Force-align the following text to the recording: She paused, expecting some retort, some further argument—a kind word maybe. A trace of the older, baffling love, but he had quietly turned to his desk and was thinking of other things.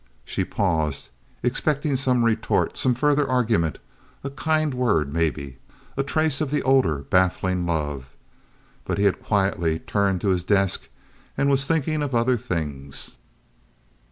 She 0.25 0.43
paused, 0.43 1.09
expecting 1.43 1.95
some 1.95 2.25
retort, 2.25 2.75
some 2.75 2.95
further 2.95 3.29
argument—a 3.29 4.31
kind 4.31 4.73
word 4.73 5.13
maybe. 5.13 5.59
A 5.95 6.01
trace 6.01 6.41
of 6.41 6.49
the 6.49 6.63
older, 6.63 7.03
baffling 7.11 7.67
love, 7.67 8.07
but 8.83 8.97
he 8.97 9.03
had 9.03 9.21
quietly 9.21 9.77
turned 9.77 10.19
to 10.21 10.29
his 10.29 10.43
desk 10.43 10.89
and 11.37 11.51
was 11.51 11.67
thinking 11.67 12.01
of 12.01 12.15
other 12.15 12.35
things. 12.37 13.15